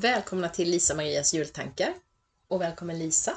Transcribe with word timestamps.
Välkomna 0.00 0.48
till 0.48 0.70
Lisa 0.70 0.94
Marias 0.94 1.34
jultankar. 1.34 1.94
Och 2.48 2.60
välkommen 2.60 2.98
Lisa. 2.98 3.36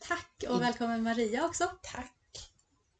Tack 0.00 0.44
och 0.48 0.62
välkommen 0.62 1.02
Maria 1.02 1.46
också. 1.46 1.70
Tack. 1.82 2.52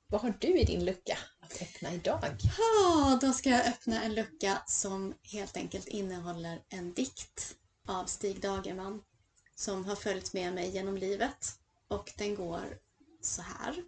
Vad 0.06 0.20
har 0.20 0.34
du 0.40 0.58
i 0.58 0.64
din 0.64 0.84
lucka 0.84 1.18
att 1.40 1.62
öppna 1.62 1.92
idag? 1.92 2.36
Ja, 2.58 3.18
då 3.20 3.32
ska 3.32 3.50
jag 3.50 3.66
öppna 3.66 4.02
en 4.02 4.14
lucka 4.14 4.62
som 4.66 5.14
helt 5.22 5.56
enkelt 5.56 5.88
innehåller 5.88 6.62
en 6.68 6.92
dikt 6.92 7.56
av 7.86 8.04
Stig 8.04 8.40
Dagerman 8.40 9.02
som 9.54 9.84
har 9.84 9.96
följt 9.96 10.32
med 10.32 10.54
mig 10.54 10.70
genom 10.70 10.96
livet. 10.96 11.58
Och 11.88 12.12
den 12.16 12.34
går 12.34 12.78
så 13.20 13.42
här. 13.42 13.84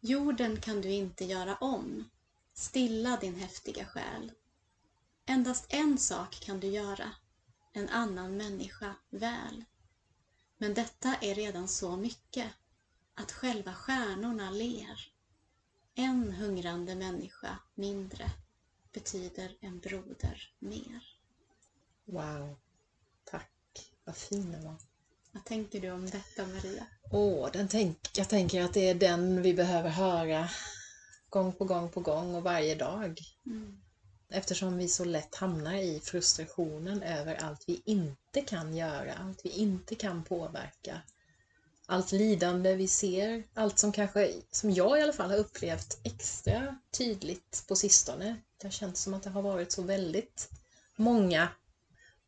Jorden 0.00 0.60
kan 0.60 0.80
du 0.80 0.90
inte 0.90 1.24
göra 1.24 1.56
om. 1.56 2.10
Stilla 2.54 3.16
din 3.16 3.34
häftiga 3.34 3.84
själ. 3.84 4.32
Endast 5.26 5.66
en 5.68 5.98
sak 5.98 6.40
kan 6.40 6.60
du 6.60 6.66
göra. 6.66 7.10
En 7.72 7.88
annan 7.88 8.36
människa 8.36 8.94
väl. 9.10 9.64
Men 10.58 10.74
detta 10.74 11.14
är 11.14 11.34
redan 11.34 11.68
så 11.68 11.96
mycket 11.96 12.52
att 13.14 13.32
själva 13.32 13.74
stjärnorna 13.74 14.50
ler. 14.50 15.12
En 15.94 16.32
hungrande 16.32 16.94
människa 16.94 17.58
mindre 17.74 18.30
betyder 18.92 19.56
en 19.60 19.78
broder 19.78 20.52
mer. 20.58 21.00
Wow. 22.04 22.56
Tack. 23.24 23.50
Vad 24.04 24.16
fin 24.16 24.52
den 24.52 24.64
var. 24.64 24.76
Vad 25.32 25.44
tänker 25.44 25.80
du 25.80 25.90
om 25.90 26.10
detta 26.10 26.46
Maria? 26.46 26.86
Åh, 27.10 27.50
den 27.52 27.68
tänk, 27.68 27.98
jag 28.16 28.28
tänker 28.28 28.62
att 28.62 28.74
det 28.74 28.88
är 28.88 28.94
den 28.94 29.42
vi 29.42 29.54
behöver 29.54 29.90
höra 29.90 30.48
gång 31.30 31.52
på 31.52 31.64
gång 31.64 31.90
på 31.90 32.00
gång 32.00 32.34
och 32.34 32.42
varje 32.42 32.74
dag. 32.74 33.18
Mm. 33.46 33.80
Eftersom 34.30 34.78
vi 34.78 34.88
så 34.88 35.04
lätt 35.04 35.34
hamnar 35.34 35.74
i 35.74 36.00
frustrationen 36.00 37.02
över 37.02 37.34
allt 37.34 37.64
vi 37.66 37.82
inte 37.84 38.40
kan 38.40 38.76
göra, 38.76 39.14
allt 39.14 39.44
vi 39.44 39.50
inte 39.50 39.94
kan 39.94 40.24
påverka. 40.24 41.00
Allt 41.86 42.12
lidande 42.12 42.74
vi 42.74 42.88
ser, 42.88 43.44
allt 43.54 43.78
som 43.78 43.92
kanske, 43.92 44.32
som 44.50 44.70
jag 44.70 44.98
i 44.98 45.02
alla 45.02 45.12
fall 45.12 45.30
har 45.30 45.38
upplevt 45.38 45.98
extra 46.02 46.76
tydligt 46.90 47.64
på 47.68 47.76
sistone. 47.76 48.36
Det 48.56 48.66
har 48.66 48.72
känts 48.72 49.02
som 49.02 49.14
att 49.14 49.22
det 49.22 49.30
har 49.30 49.42
varit 49.42 49.72
så 49.72 49.82
väldigt 49.82 50.50
många 50.96 51.48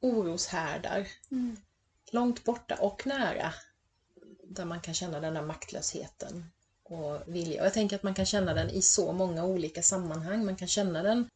oroshärdar, 0.01 1.09
Mm. 1.31 1.57
långt 2.11 2.45
borta 2.45 2.75
och 2.75 3.07
nära, 3.07 3.55
där 4.45 4.65
man 4.65 4.81
kan 4.81 4.95
känna 4.95 5.21
den 5.21 5.35
där 5.35 5.43
maktlösheten 5.43 6.45
och 6.83 7.23
vilja. 7.27 7.61
Och 7.61 7.67
jag 7.67 7.75
tänker 7.75 7.97
att 7.97 8.03
man 8.03 8.15
kan 8.15 8.27
känna 8.27 8.55
den 8.55 8.71
i 8.71 8.83
så 8.83 9.13
många 9.13 9.45
olika 9.45 9.83
sammanhang. 9.83 10.45
Man 10.45 10.57
kan 10.57 10.69
känna 10.69 11.03
den 11.03 11.31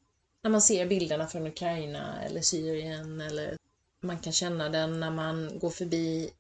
när 0.45 0.51
man 0.51 0.63
ser 0.63 0.87
bilderna 0.87 1.27
från 1.27 1.47
Ukraina 1.47 2.23
eller 2.23 2.41
Syrien 2.41 3.21
eller 3.21 3.57
man 4.03 4.19
kan 4.19 4.33
känna 4.33 4.69
den 4.69 5.01
när 5.01 5.11
man 5.11 5.59
går 5.59 5.71
förbi 5.71 6.31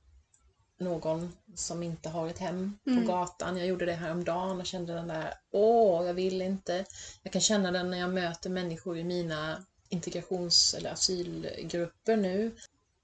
någon 0.78 1.32
som 1.54 1.82
inte 1.82 2.08
har 2.08 2.28
ett 2.28 2.38
hem 2.38 2.78
på 2.84 2.90
Mm. 2.90 3.06
gatan. 3.06 3.56
Jag 3.56 3.66
gjorde 3.66 3.86
det 3.86 3.92
häromdagen 3.92 4.60
och 4.60 4.66
kände 4.66 4.94
den 4.94 5.08
där, 5.08 5.34
åh, 5.50 6.06
jag 6.06 6.14
vill 6.14 6.42
inte. 6.42 6.84
Jag 7.22 7.32
kan 7.32 7.40
känna 7.42 7.72
den 7.72 7.90
när 7.90 7.98
jag 7.98 8.14
möter 8.14 8.50
människor 8.50 8.98
i 8.98 9.04
mina 9.04 9.64
integrations 9.88 10.74
eller 10.74 10.90
asylgrupper 10.90 12.16
nu 12.16 12.56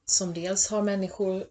som 0.04 0.34
dels 0.34 0.70
har 0.70 0.82
människor, 0.82 1.46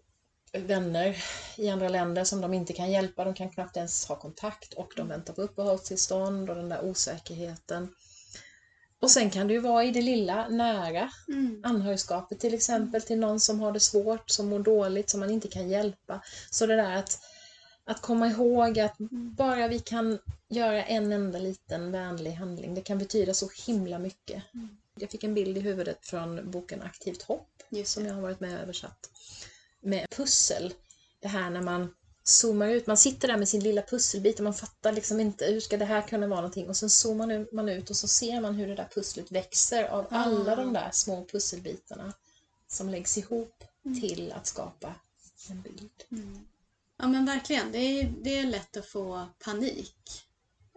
vänner 0.52 1.16
i 1.56 1.68
andra 1.68 1.88
länder 1.88 2.24
som 2.24 2.40
de 2.40 2.54
inte 2.54 2.72
kan 2.72 2.90
hjälpa, 2.90 3.24
de 3.24 3.34
kan 3.34 3.50
knappt 3.50 3.76
ens 3.76 4.06
ha 4.06 4.16
kontakt 4.16 4.72
och 4.74 4.92
de 4.96 5.08
väntar 5.08 5.34
på 5.34 5.42
uppehållstillstånd 5.42 6.50
och 6.50 6.56
den 6.56 6.68
där 6.68 6.84
osäkerheten. 6.84 7.94
Och 9.00 9.10
sen 9.10 9.30
kan 9.30 9.46
det 9.46 9.52
ju 9.54 9.60
vara 9.60 9.84
i 9.84 9.90
det 9.90 10.02
lilla, 10.02 10.48
nära, 10.48 11.10
Mm. 11.28 11.60
anhörigskapet 11.64 12.40
till 12.40 12.54
exempel, 12.54 13.02
till 13.02 13.18
någon 13.18 13.40
som 13.40 13.60
har 13.60 13.72
det 13.72 13.80
svårt, 13.80 14.30
som 14.30 14.48
mår 14.48 14.58
dåligt, 14.58 15.10
som 15.10 15.20
man 15.20 15.30
inte 15.30 15.48
kan 15.48 15.68
hjälpa. 15.68 16.22
Så 16.50 16.66
det 16.66 16.76
där 16.76 16.96
att, 16.96 17.18
att 17.84 18.00
komma 18.00 18.26
ihåg 18.28 18.78
att 18.78 18.94
bara 19.36 19.68
vi 19.68 19.78
kan 19.78 20.18
göra 20.48 20.84
en 20.84 21.12
enda 21.12 21.38
liten 21.38 21.92
vänlig 21.92 22.32
handling, 22.32 22.74
det 22.74 22.80
kan 22.80 22.98
betyda 22.98 23.34
så 23.34 23.48
himla 23.66 23.98
mycket. 23.98 24.42
Mm. 24.54 24.68
Jag 24.94 25.10
fick 25.10 25.24
en 25.24 25.34
bild 25.34 25.58
i 25.58 25.60
huvudet 25.60 26.06
från 26.06 26.50
boken 26.50 26.82
Aktivt 26.82 27.22
hopp, 27.22 27.62
som 27.84 28.06
jag 28.06 28.14
har 28.14 28.22
varit 28.22 28.40
med 28.40 28.54
och 28.54 28.62
översatt, 28.62 29.10
med 29.80 30.06
pussel. 30.10 30.72
Det 31.20 31.28
här 31.28 31.50
när 31.50 31.62
man 31.62 31.94
zoomar 32.30 32.68
ut, 32.68 32.86
man 32.86 32.96
sitter 32.96 33.28
där 33.28 33.36
med 33.36 33.48
sin 33.48 33.62
lilla 33.62 33.82
pusselbit 33.82 34.38
och 34.38 34.44
man 34.44 34.54
fattar 34.54 34.92
liksom 34.92 35.20
inte 35.20 35.44
hur 35.46 35.60
ska 35.60 35.76
det 35.76 35.84
här 35.84 36.02
kunna 36.02 36.26
vara 36.26 36.40
någonting 36.40 36.68
och 36.68 36.76
sen 36.76 36.90
zoomar 36.90 37.54
man 37.54 37.68
ut 37.68 37.90
och 37.90 37.96
så 37.96 38.08
ser 38.08 38.40
man 38.40 38.54
hur 38.54 38.66
det 38.68 38.74
där 38.74 38.88
pusslet 38.94 39.32
växer 39.32 39.84
av 39.84 40.06
alla 40.10 40.52
Ah. 40.52 40.56
de 40.56 40.72
där 40.72 40.90
små 40.92 41.24
pusselbitarna 41.24 42.12
som 42.68 42.88
läggs 42.90 43.18
ihop 43.18 43.64
Mm. 43.84 44.00
till 44.00 44.32
att 44.32 44.46
skapa 44.46 44.94
en 45.50 45.62
bild. 45.62 45.90
Mm. 46.10 46.46
Ja 46.98 47.08
men 47.08 47.26
verkligen, 47.26 47.72
det 47.72 47.78
är, 47.78 48.14
det 48.22 48.38
är 48.38 48.44
lätt 48.46 48.76
att 48.76 48.86
få 48.86 49.28
panik 49.44 50.22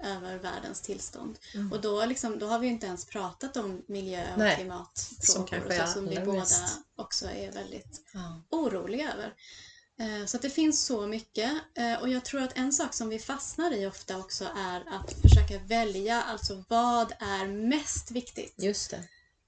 över 0.04 0.38
världens 0.38 0.82
tillstånd. 0.82 1.40
Mm. 1.54 1.72
Och 1.72 1.82
då, 1.82 2.06
liksom, 2.06 2.40
då 2.40 2.48
har 2.48 2.60
vi 2.60 2.68
inte 2.68 2.86
ens 2.86 3.06
pratat 3.06 3.58
om 3.58 3.84
miljö 3.88 4.32
och 4.34 4.38
Nej, 4.40 4.56
klimatfrågor 4.56 5.48
som 5.60 5.68
och 5.68 5.88
så, 5.88 5.94
som 5.94 6.08
vi 6.10 6.20
båda 6.20 6.46
också 6.96 7.28
är 7.30 7.52
väldigt 7.52 8.02
Ja. 8.14 8.42
oroliga 8.50 9.14
över. 9.14 9.34
Eh, 10.00 10.26
Så 10.26 10.38
det 10.38 10.50
finns 10.50 10.86
så 10.86 11.08
mycket 11.08 11.52
Eh, 11.76 12.02
och 12.02 12.10
jag 12.10 12.26
tror 12.26 12.42
att 12.42 12.58
en 12.58 12.74
sak 12.74 12.94
som 12.94 13.10
vi 13.10 13.20
fastnar 13.20 13.72
i 13.74 13.86
ofta 13.88 14.18
också 14.18 14.46
är 14.58 14.84
att 14.88 15.14
försöka 15.22 15.58
välja, 15.60 16.22
alltså 16.22 16.64
vad 16.70 17.12
är 17.20 17.48
mest 17.48 18.12
viktigt? 18.12 18.54
Just 18.58 18.92
det. 18.92 19.04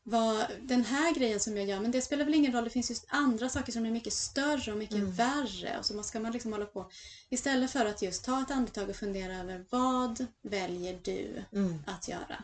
Vad, 0.08 0.46
den 0.62 0.86
här 0.86 1.14
grejen 1.14 1.40
som 1.40 1.58
jag 1.58 1.66
gör, 1.66 1.80
men 1.80 1.92
det 1.92 2.02
spelar 2.02 2.26
väl 2.26 2.34
ingen 2.34 2.52
roll, 2.54 2.64
det 2.64 2.70
finns 2.70 2.90
just 2.90 3.06
andra 3.08 3.50
saker 3.50 3.72
som 3.72 3.86
är 3.86 3.92
mycket 3.92 4.14
större 4.14 4.72
och 4.72 4.78
mycket 4.78 4.96
Mm. 4.96 5.12
värre 5.12 5.78
och 5.80 5.86
så 5.86 6.04
ska 6.04 6.20
man 6.20 6.32
liksom 6.32 6.52
hålla 6.54 6.66
på 6.66 6.90
istället 7.30 7.72
för 7.72 7.86
att 7.86 8.02
just 8.02 8.26
ta 8.26 8.42
ett 8.42 8.52
andetag 8.52 8.90
och 8.90 8.96
fundera 8.96 9.36
över 9.40 9.66
vad 9.70 10.26
väljer 10.44 11.00
du 11.04 11.44
Mm. 11.54 11.84
att 11.88 12.08
göra? 12.08 12.44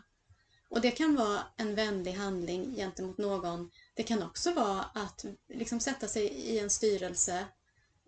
Och 0.70 0.82
det 0.82 0.92
kan 0.92 1.16
vara 1.16 1.40
en 1.58 1.76
vänlig 1.76 2.12
handling 2.14 2.76
gentemot 2.76 3.18
någon. 3.18 3.72
Det 3.94 4.04
kan 4.04 4.24
också 4.24 4.54
vara 4.54 4.82
att 4.84 5.26
liksom 5.54 5.80
sätta 5.80 6.08
sig 6.08 6.24
i 6.28 6.60
en 6.60 6.70
styrelse 6.70 7.46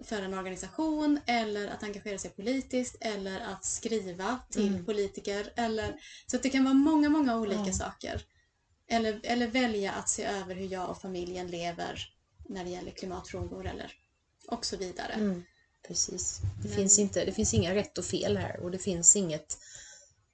för 0.03 0.21
en 0.21 0.33
organisation 0.33 1.19
eller 1.27 1.67
att 1.67 1.83
engagera 1.83 2.17
sig 2.17 2.31
politiskt 2.31 2.95
eller 2.99 3.39
att 3.39 3.65
skriva 3.65 4.39
till 4.49 4.67
Mm. 4.67 4.85
politiker. 4.85 5.53
Eller, 5.55 5.95
så 6.27 6.35
att 6.35 6.43
det 6.43 6.49
kan 6.49 6.63
vara 6.63 6.73
många, 6.73 7.09
många 7.09 7.37
olika 7.39 7.63
Ja. 7.67 7.73
saker. 7.73 8.21
Eller, 8.87 9.19
eller 9.23 9.47
välja 9.47 9.91
att 9.91 10.09
se 10.09 10.23
över 10.23 10.55
hur 10.55 10.67
jag 10.67 10.89
och 10.89 11.01
familjen 11.01 11.47
lever 11.47 12.07
när 12.49 12.63
det 12.63 12.69
gäller 12.69 12.91
klimatfrågor 12.91 13.67
eller 13.67 13.91
och 14.47 14.65
så 14.65 14.77
vidare. 14.77 15.13
Mm. 15.13 15.43
Precis. 15.87 16.39
Det, 16.61 16.67
Men- 16.67 16.77
finns 16.77 16.99
inte, 16.99 17.25
det 17.25 17.31
finns 17.31 17.53
inga 17.53 17.75
rätt 17.75 17.97
och 17.97 18.05
fel 18.05 18.37
här 18.37 18.59
och 18.59 18.71
det 18.71 18.77
finns 18.79 19.15
inget 19.15 19.57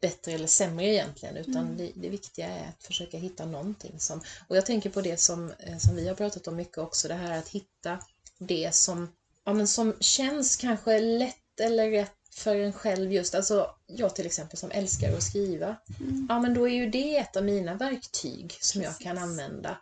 bättre 0.01 0.31
eller 0.31 0.47
sämre 0.47 0.85
egentligen 0.85 1.37
utan 1.37 1.55
Mm. 1.57 1.77
det, 1.77 1.91
det 1.95 2.09
viktiga 2.09 2.47
är 2.47 2.69
att 2.69 2.83
försöka 2.83 3.17
hitta 3.17 3.45
någonting 3.45 3.99
som... 3.99 4.21
Och 4.47 4.57
jag 4.57 4.65
tänker 4.65 4.89
på 4.89 5.01
det 5.01 5.17
som, 5.17 5.51
eh, 5.59 5.77
som 5.77 5.95
vi 5.95 6.07
har 6.07 6.15
pratat 6.15 6.47
om 6.47 6.55
mycket 6.55 6.77
också, 6.77 7.07
det 7.07 7.13
här 7.13 7.37
att 7.39 7.49
hitta 7.49 7.99
det 8.37 8.75
som, 8.75 9.11
ja, 9.45 9.53
men 9.53 9.67
som 9.67 9.93
känns 9.99 10.55
kanske 10.55 10.99
lätt 10.99 11.59
eller 11.61 11.89
rätt 11.91 12.11
för 12.31 12.55
en 12.55 12.73
själv 12.73 13.13
just. 13.13 13.35
Alltså 13.35 13.75
jag 13.87 14.15
till 14.15 14.25
exempel 14.25 14.57
som 14.57 14.71
älskar 14.71 15.13
att 15.13 15.23
skriva. 15.23 15.75
Mm. 15.99 16.25
Ja 16.29 16.39
men 16.39 16.53
då 16.53 16.67
är 16.69 16.73
ju 16.73 16.89
det 16.89 17.17
ett 17.17 17.35
av 17.35 17.43
mina 17.43 17.73
verktyg 17.73 18.57
som 18.61 18.81
jag 18.81 18.97
kan 18.97 19.15
Precis. 19.15 19.23
använda. 19.29 19.77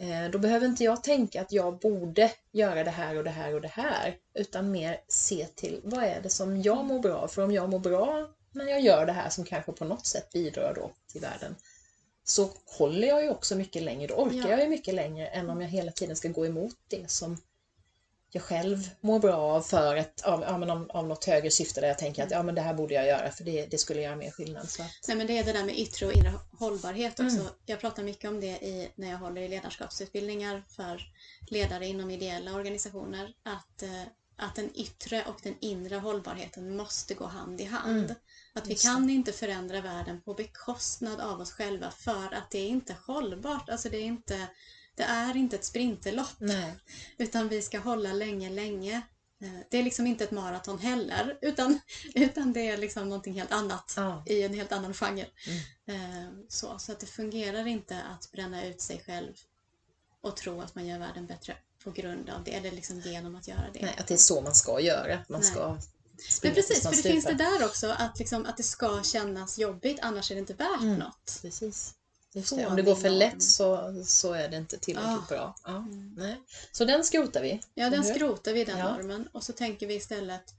Eh, 0.00 0.30
Då 0.30 0.38
behöver 0.38 0.66
inte 0.66 0.84
jag 0.84 1.02
tänka 1.04 1.40
att 1.40 1.52
jag 1.52 1.78
borde 1.78 2.32
göra 2.52 2.84
det 2.84 2.90
här 2.90 3.16
och 3.16 3.24
det 3.24 3.30
här 3.30 3.54
och 3.54 3.60
det 3.60 3.68
här. 3.68 4.16
Utan 4.34 4.70
mer 4.70 5.00
se 5.08 5.46
till 5.54 5.80
vad 5.84 6.04
är 6.04 6.20
det 6.22 6.30
som 6.30 6.62
jag 6.62 6.84
mår 6.84 6.98
bra 6.98 7.14
av. 7.16 7.28
För 7.28 7.42
om 7.44 7.52
jag 7.52 7.68
mår 7.70 7.78
bra 7.78 8.28
när 8.52 8.64
jag 8.68 8.80
gör 8.80 9.06
det 9.06 9.12
här 9.12 9.28
som 9.30 9.44
kanske 9.44 9.72
på 9.72 9.84
något 9.84 10.06
sätt 10.06 10.32
bidrar 10.32 10.74
då 10.74 10.90
till 11.12 11.20
världen. 11.20 11.54
Så 12.24 12.50
håller 12.78 13.08
jag 13.08 13.22
ju 13.22 13.30
också 13.30 13.56
mycket 13.56 13.82
längre, 13.82 14.06
då 14.06 14.14
orkar 14.14 14.36
Ja. 14.38 14.50
jag 14.50 14.60
ju 14.60 14.68
mycket 14.68 14.94
längre 14.94 15.26
än 15.26 15.50
om 15.50 15.60
jag 15.60 15.68
hela 15.68 15.92
tiden 15.92 16.16
ska 16.16 16.28
gå 16.28 16.46
emot 16.46 16.74
det 16.88 17.10
som 17.10 17.40
jag 18.30 18.42
själv 18.42 18.90
mår 19.00 19.18
bra 19.18 19.36
av 19.36 19.62
för 19.62 19.96
ett, 19.96 20.20
av, 20.20 20.42
ja, 20.42 20.58
men 20.58 20.70
av, 20.70 20.90
av 20.90 21.06
något 21.06 21.24
högre 21.24 21.50
syfte 21.50 21.80
där 21.80 21.88
jag 21.88 21.98
tänker 21.98 22.22
att 22.22 22.30
ja, 22.30 22.42
men 22.42 22.54
det 22.54 22.60
här 22.60 22.74
borde 22.74 22.94
jag 22.94 23.06
göra 23.06 23.30
för 23.30 23.44
det, 23.44 23.66
det 23.66 23.78
skulle 23.78 24.00
göra 24.00 24.16
mer 24.16 24.30
skillnad. 24.30 24.70
Så 24.70 24.82
Nej, 25.08 25.16
men 25.16 25.26
det 25.26 25.38
är 25.38 25.44
det 25.44 25.52
där 25.52 25.64
med 25.64 25.78
yttre 25.78 26.06
och 26.06 26.12
inre 26.12 26.32
hållbarhet 26.58 27.20
också. 27.20 27.40
Mm. 27.40 27.52
Jag 27.66 27.80
pratar 27.80 28.02
mycket 28.02 28.30
om 28.30 28.40
det 28.40 28.46
i, 28.46 28.88
när 28.94 29.10
jag 29.10 29.18
håller 29.18 29.42
i 29.42 29.48
ledarskapsutbildningar 29.48 30.64
för 30.68 31.12
ledare 31.46 31.86
inom 31.86 32.10
ideella 32.10 32.54
organisationer. 32.54 33.34
Att, 33.42 33.82
eh, 33.82 34.02
att 34.36 34.54
den 34.54 34.70
yttre 34.74 35.24
och 35.24 35.40
den 35.42 35.54
inre 35.60 35.96
hållbarheten 35.96 36.76
måste 36.76 37.14
gå 37.14 37.26
hand 37.26 37.60
i 37.60 37.64
hand. 37.64 38.04
Mm. 38.04 38.16
Att 38.52 38.66
vi 38.66 38.70
Just 38.70 38.84
kan 38.84 39.10
inte 39.10 39.32
förändra 39.32 39.80
världen 39.80 40.20
på 40.20 40.34
bekostnad 40.34 41.20
av 41.20 41.40
oss 41.40 41.52
själva 41.52 41.90
för 41.90 42.34
att 42.34 42.50
det 42.50 42.58
är 42.58 42.68
inte 42.68 42.96
hållbart. 43.06 43.68
Alltså 43.68 43.88
det 43.88 43.96
är 43.96 44.04
inte, 44.04 44.48
det 44.98 45.04
är 45.04 45.36
inte 45.36 45.56
ett 45.56 45.64
sprinterlopp. 45.64 46.34
nej. 46.38 46.72
Utan 47.18 47.48
vi 47.48 47.62
ska 47.62 47.78
hålla 47.78 48.12
länge, 48.12 48.50
länge. 48.50 49.02
Eh, 49.42 49.60
Det 49.70 49.78
är 49.78 49.82
liksom 49.82 50.06
inte 50.06 50.24
ett 50.24 50.30
maraton 50.30 50.78
heller, 50.78 51.38
utan, 51.42 51.80
utan 52.14 52.52
det 52.52 52.68
är 52.68 52.76
liksom 52.76 53.08
någonting 53.08 53.34
helt 53.34 53.52
annat 53.52 53.92
Ja. 53.96 54.22
i 54.26 54.42
en 54.42 54.54
helt 54.54 54.72
annan 54.72 54.94
genre. 54.94 55.26
Mm. 55.86 56.00
Eh, 56.24 56.28
Så, 56.48 56.78
så 56.78 56.92
att 56.92 57.00
det 57.00 57.06
fungerar 57.06 57.66
inte 57.66 58.02
att 58.02 58.32
bränna 58.32 58.64
ut 58.64 58.80
sig 58.80 59.02
själv 59.06 59.32
och 60.20 60.36
tro 60.36 60.60
att 60.60 60.74
man 60.74 60.86
gör 60.86 60.98
världen 60.98 61.26
bättre 61.26 61.56
på 61.84 61.90
grund 61.90 62.30
av 62.30 62.44
det, 62.44 62.54
eller 62.54 62.70
liksom 62.70 63.00
genom 63.00 63.34
att 63.36 63.48
göra 63.48 63.64
det. 63.72 63.82
Nej, 63.82 63.94
att 63.98 64.06
det 64.06 64.14
är 64.14 64.18
så 64.18 64.40
man 64.40 64.54
ska 64.54 64.80
göra. 64.80 65.24
Man 65.28 65.40
Nej. 65.40 65.50
ska 65.50 65.78
Men 66.42 66.54
precis, 66.54 66.82
för 66.82 66.90
det 66.90 67.02
finns 67.02 67.24
det 67.24 67.34
där 67.34 67.64
också, 67.64 67.86
att, 67.98 68.18
liksom, 68.18 68.46
att 68.46 68.56
det 68.56 68.62
ska 68.62 69.02
kännas 69.02 69.58
jobbigt, 69.58 69.98
annars 70.02 70.30
är 70.30 70.34
det 70.34 70.38
inte 70.38 70.54
värt 70.54 70.80
Mm. 70.80 70.94
något. 70.98 71.38
Precis. 71.42 71.94
Just 72.32 72.56
det. 72.56 72.66
Om 72.66 72.76
det 72.76 72.82
går 72.82 72.94
för 72.94 73.10
lätt 73.10 73.42
så, 73.42 73.94
så 74.06 74.32
är 74.32 74.48
det 74.48 74.56
inte 74.56 74.78
tillräckligt 74.78 75.22
Ah. 75.22 75.26
bra. 75.28 75.54
Ja. 75.64 75.76
Mm. 75.76 76.14
Nej. 76.18 76.40
Så 76.72 76.84
den 76.84 77.04
skrotar 77.04 77.42
vi. 77.42 77.60
Ja, 77.74 77.90
den 77.90 78.04
skrotar 78.04 78.52
vi, 78.52 78.64
den 78.64 78.78
Ja. 78.78 78.96
normen. 78.96 79.28
Och 79.32 79.42
så 79.44 79.52
tänker 79.52 79.86
vi 79.86 79.94
istället, 79.94 80.54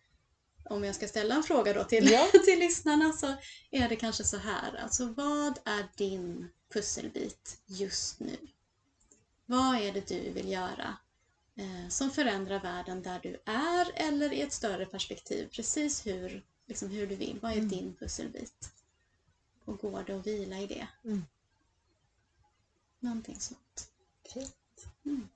om 0.65 0.83
jag 0.83 0.95
ska 0.95 1.07
ställa 1.07 1.35
en 1.35 1.43
fråga 1.43 1.73
då 1.73 1.83
till, 1.83 2.11
Ja. 2.11 2.27
till 2.45 2.59
lyssnarna, 2.59 3.13
så 3.13 3.33
är 3.71 3.89
det 3.89 3.95
kanske 3.95 4.23
så 4.23 4.37
här. 4.37 4.75
Alltså, 4.83 5.05
vad 5.05 5.59
är 5.65 5.85
din 5.95 6.49
pusselbit 6.73 7.57
just 7.65 8.19
nu? 8.19 8.37
Vad 9.45 9.75
är 9.75 9.91
det 9.93 10.07
du 10.07 10.31
vill 10.31 10.49
göra 10.51 10.97
eh, 11.55 11.89
som 11.89 12.11
förändrar 12.11 12.59
världen 12.59 13.01
där 13.01 13.19
du 13.23 13.41
är 13.45 13.91
eller 13.95 14.33
i 14.33 14.41
ett 14.41 14.53
större 14.53 14.85
perspektiv? 14.85 15.49
Precis 15.51 16.05
hur, 16.07 16.43
liksom 16.67 16.89
hur 16.89 17.07
du 17.07 17.15
vill. 17.15 17.39
Vad 17.41 17.51
är 17.51 17.55
Mm. 17.55 17.69
din 17.69 17.95
pusselbit? 17.99 18.69
Och 19.65 19.77
går 19.79 20.03
det 20.07 20.15
att 20.19 20.27
vila 20.27 20.57
i 20.59 20.67
det? 20.67 20.87
Mm. 21.03 21.25
Någonting 22.99 23.39
sånt. 23.39 23.91
Fint. 24.33 24.87
Mm. 25.05 25.29